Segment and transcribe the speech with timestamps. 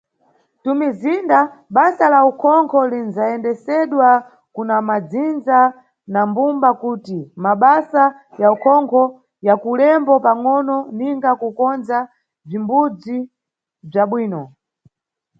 [0.59, 1.39] Nʼtumizinda,
[1.75, 4.09] basa la ukhonkho lindzayendesedwa
[4.55, 5.59] kuna madzindza
[6.13, 8.03] na mbumba kuti mabasa
[8.41, 9.01] ya ukhonkho
[9.47, 11.97] yakulembo pangʼono ninga kukondza
[12.45, 13.17] bzimbudzi
[13.89, 14.41] bza bwino.